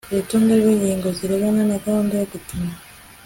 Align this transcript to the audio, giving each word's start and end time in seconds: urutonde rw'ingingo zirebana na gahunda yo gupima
urutonde 0.11 0.53
rw'ingingo 0.59 1.07
zirebana 1.17 1.61
na 1.69 1.77
gahunda 1.85 2.13
yo 2.19 2.25
gupima 2.33 2.71